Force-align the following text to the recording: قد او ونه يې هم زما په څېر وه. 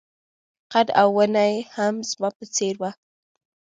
قد 0.73 0.87
او 1.01 1.09
ونه 1.17 1.43
يې 1.51 1.57
هم 1.75 1.95
زما 2.09 2.29
په 2.37 2.45
څېر 2.55 2.75
وه. 2.81 2.91